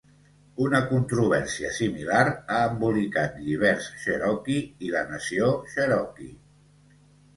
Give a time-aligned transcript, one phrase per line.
[0.67, 6.33] Una controvèrsia similar ha embolicat lliberts Cherokee i la Nació Cherokee.